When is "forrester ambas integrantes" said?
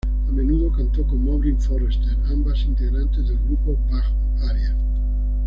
1.61-3.27